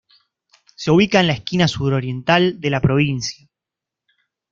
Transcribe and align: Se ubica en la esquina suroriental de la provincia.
Se 0.75 0.89
ubica 0.89 1.19
en 1.19 1.27
la 1.27 1.33
esquina 1.33 1.67
suroriental 1.67 2.59
de 2.59 2.71
la 2.71 2.81
provincia. 2.81 3.47